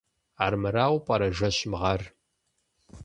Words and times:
Армырауэ 0.45 0.99
пӀэрэ 1.05 1.29
жэщым 1.37 1.73
гъар? 1.79 2.01